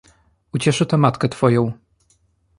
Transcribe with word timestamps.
Ucieszy 0.53 0.85
to 0.85 0.97
matkę 0.97 1.29
twoją! 1.29 1.71